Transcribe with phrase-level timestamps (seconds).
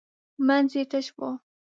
[0.47, 1.19] منځ یې تش و.